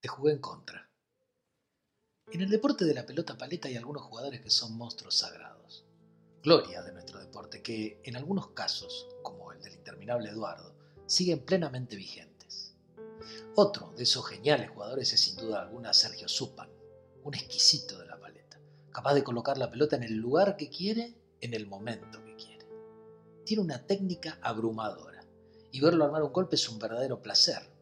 [0.00, 0.88] Te jugué en contra.
[2.30, 5.86] En el deporte de la pelota paleta hay algunos jugadores que son monstruos sagrados.
[6.40, 10.72] Gloria de nuestro deporte que, en algunos casos, como el del interminable Eduardo,
[11.06, 12.76] siguen plenamente vigentes.
[13.56, 16.70] Otro de esos geniales jugadores es sin duda alguna Sergio Supan,
[17.24, 18.60] un exquisito de la paleta,
[18.92, 22.68] capaz de colocar la pelota en el lugar que quiere, en el momento que quiere.
[23.44, 25.24] Tiene una técnica abrumadora
[25.72, 27.77] y verlo armar un golpe es un verdadero placer,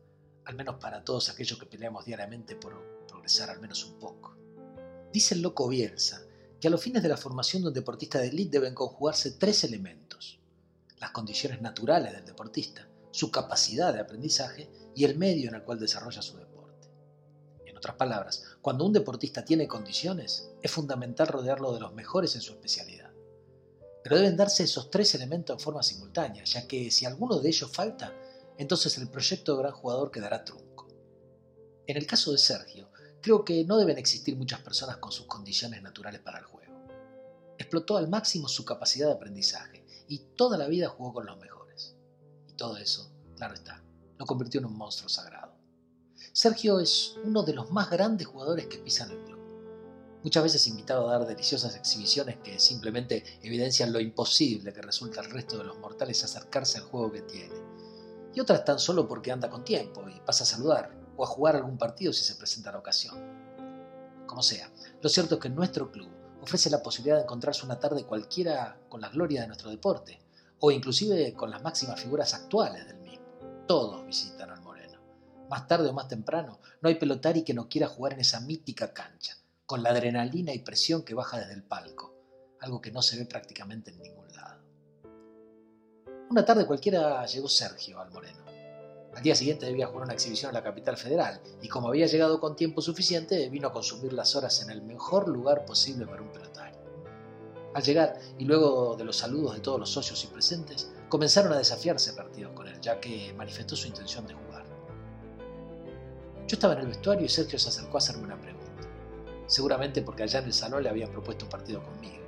[0.47, 4.37] al menos para todos aquellos que peleamos diariamente por progresar al menos un poco.
[5.13, 6.23] Dice el loco Bielsa
[6.61, 9.65] que a los fines de la formación de un deportista de élite deben conjugarse tres
[9.65, 10.39] elementos.
[10.99, 15.81] Las condiciones naturales del deportista, su capacidad de aprendizaje y el medio en el cual
[15.81, 16.89] desarrolla su deporte.
[17.65, 22.41] En otras palabras, cuando un deportista tiene condiciones, es fundamental rodearlo de los mejores en
[22.41, 23.11] su especialidad.
[24.03, 27.71] Pero deben darse esos tres elementos en forma simultánea, ya que si alguno de ellos
[27.71, 28.15] falta,
[28.59, 30.89] entonces el proyecto de gran jugador quedará trunco.
[31.87, 35.83] En el caso de Sergio, creo que no deben existir muchas personas con sus condiciones
[35.83, 36.87] naturales para el juego.
[37.59, 41.97] Explotó al máximo su capacidad de aprendizaje y toda la vida jugó con los mejores.
[42.49, 43.83] Y todo eso, claro está,
[44.19, 45.55] lo convirtió en un monstruo sagrado.
[46.33, 49.37] Sergio es uno de los más grandes jugadores que pisan el club.
[50.23, 55.31] Muchas veces invitado a dar deliciosas exhibiciones que simplemente evidencian lo imposible que resulta al
[55.31, 57.66] resto de los mortales acercarse al juego que tiene
[58.37, 61.57] y otras tan solo porque anda con tiempo y pasa a saludar o a jugar
[61.57, 63.17] algún partido si se presenta la ocasión.
[64.27, 64.71] Como sea,
[65.01, 66.11] lo cierto es que nuestro club
[66.43, 70.21] ofrece la posibilidad de encontrarse una tarde cualquiera con la gloria de nuestro deporte,
[70.61, 73.25] o inclusive con las máximas figuras actuales del mismo.
[73.67, 75.01] Todos visitan al Moreno.
[75.49, 78.93] Más tarde o más temprano, no hay pelotari que no quiera jugar en esa mítica
[78.93, 82.15] cancha, con la adrenalina y presión que baja desde el palco,
[82.61, 84.63] algo que no se ve prácticamente en ningún lado.
[86.37, 88.45] Una tarde cualquiera llegó Sergio al Moreno.
[89.15, 92.39] Al día siguiente debía jugar una exhibición en la capital federal y como había llegado
[92.41, 96.31] con tiempo suficiente, vino a consumir las horas en el mejor lugar posible para un
[96.31, 96.79] pelotario.
[97.73, 101.57] Al llegar, y luego de los saludos de todos los socios y presentes, comenzaron a
[101.57, 104.67] desafiarse partidos con él, ya que manifestó su intención de jugar.
[106.47, 108.83] Yo estaba en el vestuario y Sergio se acercó a hacerme una pregunta,
[109.47, 112.23] seguramente porque allá en el salón le habían propuesto un partido conmigo.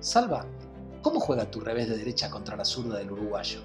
[0.00, 0.46] Salva,
[1.06, 3.60] ¿Cómo juega tu revés de derecha contra la zurda del uruguayo?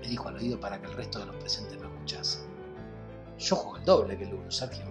[0.00, 2.40] Me dijo al oído para que el resto de los presentes me escuchasen.
[3.38, 4.86] Yo juego el doble que el uno, Sergio.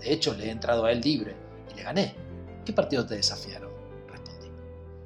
[0.00, 1.36] De hecho, le he entrado a él libre
[1.70, 2.16] y le gané.
[2.64, 3.70] ¿Qué partido te desafiaron?
[4.08, 4.50] Respondí.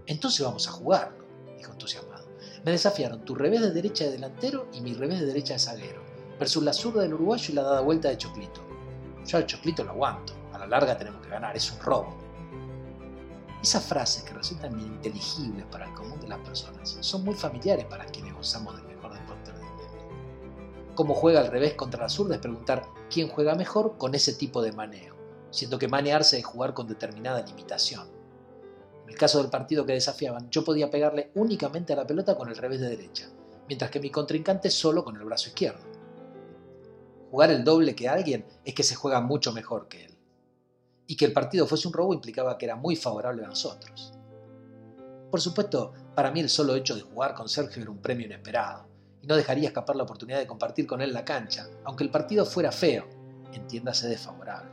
[0.07, 1.23] Entonces vamos a jugarlo,
[1.59, 2.25] dijo entusiasmado.
[2.65, 6.03] Me desafiaron tu revés de derecha de delantero y mi revés de derecha de zaguero,
[6.39, 8.63] versus la zurda del uruguayo y la dada vuelta de Choclito.
[9.27, 10.33] Yo al Choclito lo aguanto.
[10.55, 12.22] A la larga tenemos que ganar, es un robo.
[13.63, 18.05] Esas frases que resultan ininteligibles para el común de las personas son muy familiares para
[18.07, 19.85] quienes gozamos del mejor deporte del mundo.
[20.97, 24.63] Cómo juega al revés contra la zurda es preguntar quién juega mejor con ese tipo
[24.63, 25.15] de maneo,
[25.51, 28.09] siendo que manearse es jugar con determinada limitación.
[29.05, 32.49] En el caso del partido que desafiaban, yo podía pegarle únicamente a la pelota con
[32.49, 33.31] el revés de derecha,
[33.69, 35.85] mientras que mi contrincante solo con el brazo izquierdo.
[37.31, 40.12] Jugar el doble que alguien es que se juega mucho mejor que él
[41.13, 44.15] y que el partido fuese un robo implicaba que era muy favorable a nosotros.
[45.31, 48.87] Por supuesto, para mí el solo hecho de jugar con Sergio era un premio inesperado,
[49.21, 52.47] y no dejaría escapar la oportunidad de compartir con él la cancha, aunque el partido
[52.47, 53.05] fuera feo,
[53.53, 54.71] entiéndase desfavorable.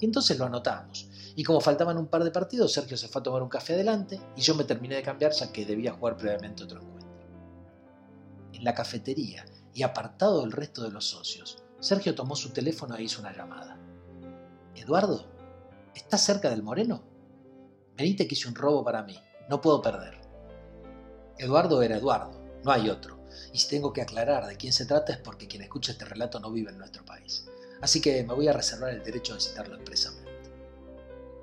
[0.00, 3.22] Y entonces lo anotamos, y como faltaban un par de partidos, Sergio se fue a
[3.22, 6.64] tomar un café adelante y yo me terminé de cambiar ya que debía jugar previamente
[6.64, 7.16] otro encuentro.
[8.54, 13.04] En la cafetería y apartado del resto de los socios, Sergio tomó su teléfono e
[13.04, 13.78] hizo una llamada.
[14.74, 15.38] Eduardo,
[15.94, 17.10] ¿Estás cerca del Moreno?
[17.96, 19.18] Que hice un robo para mí.
[19.48, 20.18] No puedo perder.
[21.36, 23.20] Eduardo era Eduardo, no hay otro.
[23.52, 26.40] Y si tengo que aclarar de quién se trata es porque quien escucha este relato
[26.40, 27.46] no vive en nuestro país.
[27.80, 30.30] Así que me voy a reservar el derecho de citarlo expresamente.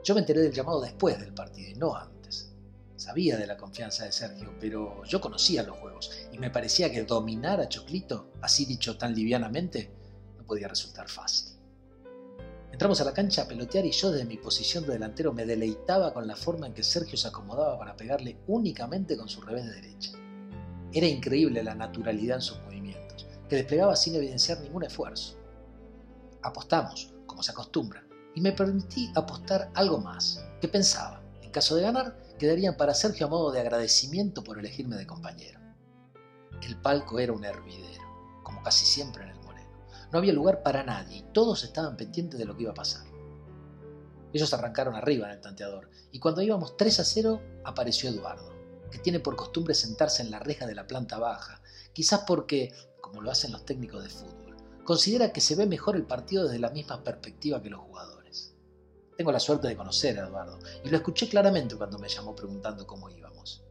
[0.04, 2.54] Yo me enteré del llamado después del partido y no antes.
[2.96, 7.04] Sabía de la confianza de Sergio, pero yo conocía los juegos y me parecía que
[7.04, 9.92] dominar a Choclito, así dicho tan livianamente,
[10.38, 11.57] no podía resultar fácil.
[12.78, 16.14] Entramos a la cancha a pelotear y yo desde mi posición de delantero me deleitaba
[16.14, 19.82] con la forma en que Sergio se acomodaba para pegarle únicamente con su revés de
[19.82, 20.12] derecha.
[20.94, 25.40] Era increíble la naturalidad en sus movimientos, que desplegaba sin evidenciar ningún esfuerzo.
[26.44, 31.82] Apostamos, como se acostumbra, y me permití apostar algo más, que pensaba, en caso de
[31.82, 35.60] ganar, quedarían para Sergio a modo de agradecimiento por elegirme de compañero.
[36.62, 38.04] El palco era un hervidero,
[38.44, 39.26] como casi siempre
[40.12, 43.06] no había lugar para nadie y todos estaban pendientes de lo que iba a pasar.
[44.34, 48.54] Ellos arrancaron arriba en el tanteador y cuando íbamos 3 a 0 apareció Eduardo,
[48.92, 51.62] que tiene por costumbre sentarse en la reja de la planta baja,
[51.94, 56.06] quizás porque, como lo hacen los técnicos de fútbol, considera que se ve mejor el
[56.06, 58.54] partido desde la misma perspectiva que los jugadores.
[59.18, 62.86] Tengo la suerte de conocer a Eduardo y lo escuché claramente cuando me llamó preguntando
[62.86, 63.64] cómo íbamos,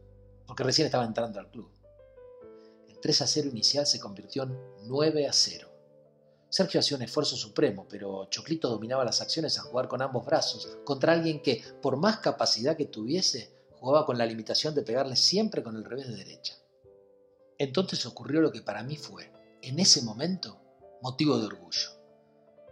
[0.45, 1.71] porque recién estaba entrando al club.
[2.87, 5.76] El 3 a 0 inicial se convirtió en 9 a 0.
[6.49, 10.77] Sergio hacía un esfuerzo supremo, pero Choclito dominaba las acciones a jugar con ambos brazos
[10.85, 15.61] contra alguien que, por más capacidad que tuviese, jugaba con la limitación de pegarle siempre
[15.61, 16.55] con el revés de derecha.
[17.57, 20.59] Entonces ocurrió lo que para mí fue, en ese momento,
[21.01, 21.89] motivo de orgullo.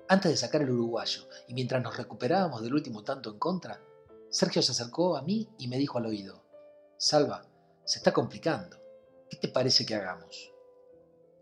[0.08, 3.82] Antes de sacar el uruguayo y mientras nos recuperábamos del último tanto en contra,
[4.30, 6.44] Sergio se acercó a mí y me dijo al oído,
[6.98, 7.46] Salva,
[7.84, 8.80] se está complicando.
[9.30, 10.52] ¿Qué te parece que hagamos?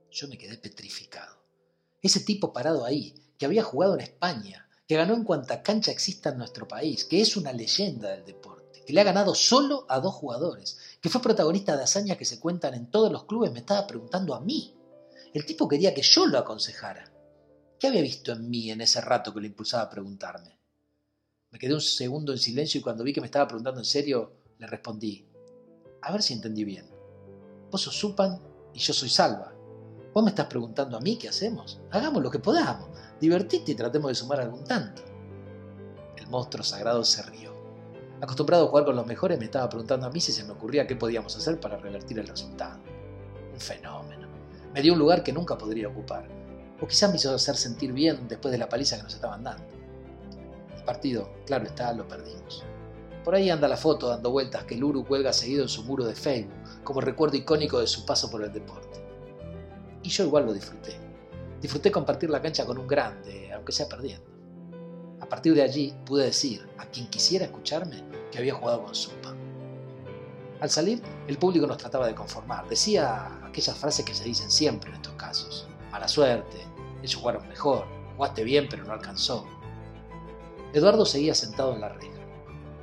[0.10, 1.43] Yo me quedé petrificado.
[2.04, 6.30] Ese tipo parado ahí, que había jugado en España, que ganó en cuanta cancha exista
[6.30, 10.02] en nuestro país, que es una leyenda del deporte, que le ha ganado solo a
[10.02, 13.60] dos jugadores, que fue protagonista de hazañas que se cuentan en todos los clubes, me
[13.60, 14.76] estaba preguntando a mí.
[15.34, 17.10] El tipo quería que yo lo aconsejara.
[17.80, 20.60] ¿Qué había visto en mí en ese rato que lo impulsaba a preguntarme?
[21.52, 24.34] Me quedé un segundo en silencio y cuando vi que me estaba preguntando en serio,
[24.58, 25.26] le respondí,
[26.02, 26.90] a ver si entendí bien.
[27.72, 28.42] Vos sos Supan
[28.74, 29.53] y yo soy Salva.
[30.14, 31.80] Vos me estás preguntando a mí qué hacemos.
[31.90, 32.88] Hagamos lo que podamos.
[33.20, 35.02] Divertite y tratemos de sumar algún tanto.
[36.16, 37.52] El monstruo sagrado se rió.
[38.22, 40.86] Acostumbrado a jugar con los mejores, me estaba preguntando a mí si se me ocurría
[40.86, 42.80] qué podíamos hacer para revertir el resultado.
[43.54, 44.28] Un fenómeno.
[44.72, 46.28] Me dio un lugar que nunca podría ocupar.
[46.80, 49.64] O quizás me hizo hacer sentir bien después de la paliza que nos estaban dando.
[50.78, 52.64] El partido, claro está, lo perdimos.
[53.24, 56.06] Por ahí anda la foto dando vueltas que el Uru cuelga seguido en su muro
[56.06, 59.03] de Facebook, como recuerdo icónico de su paso por el deporte.
[60.04, 60.96] Y yo igual lo disfruté.
[61.62, 64.26] Disfruté compartir la cancha con un grande, aunque sea perdiendo.
[65.22, 69.34] A partir de allí pude decir a quien quisiera escucharme que había jugado con Supa.
[70.60, 72.68] Al salir, el público nos trataba de conformar.
[72.68, 75.68] Decía aquellas frases que se dicen siempre en estos casos.
[75.92, 76.58] Mala suerte,
[77.02, 77.86] ellos jugaron mejor,
[78.18, 79.48] jugaste bien pero no alcanzó.
[80.74, 82.20] Eduardo seguía sentado en la reja.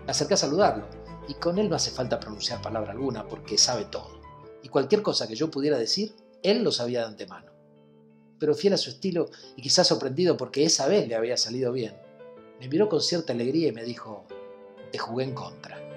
[0.05, 0.87] Me acerqué a saludarlo
[1.29, 4.21] y con él no hace falta pronunciar palabra alguna porque sabe todo.
[4.63, 7.53] Y cualquier cosa que yo pudiera decir él lo sabía de antemano.
[8.39, 11.95] Pero fiel a su estilo y quizás sorprendido porque esa vez le había salido bien,
[12.59, 14.25] me miró con cierta alegría y me dijo,
[14.93, 15.90] te jugué en contra.